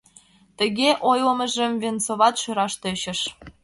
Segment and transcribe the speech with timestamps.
[0.57, 3.19] Тыге ойлымыжым Венцоват шӧраш тӧчыш.